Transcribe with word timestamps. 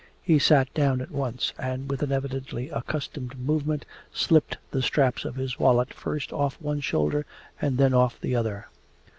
He 0.23 0.39
sat 0.39 0.73
down 0.73 0.99
at 0.99 1.11
once, 1.11 1.53
and 1.59 1.87
with 1.87 2.01
an 2.01 2.11
evidently 2.11 2.69
accustomed 2.71 3.37
movement 3.37 3.85
slipped 4.11 4.57
the 4.71 4.81
straps 4.81 5.25
of 5.25 5.35
his 5.35 5.59
wallet 5.59 5.93
first 5.93 6.33
off 6.33 6.59
one 6.59 6.79
shoulder 6.81 7.23
and 7.61 7.77
then 7.77 7.93
off 7.93 8.19
the 8.19 8.35
other. 8.35 8.65